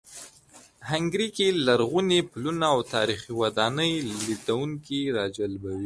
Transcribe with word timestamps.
هنګري 0.89 1.27
کې 1.35 1.47
لرغوني 1.67 2.19
پلونه 2.31 2.65
او 2.73 2.79
تاریخي 2.95 3.31
ودانۍ 3.41 3.91
لیدونکي 4.25 4.99
راجلبوي. 5.17 5.79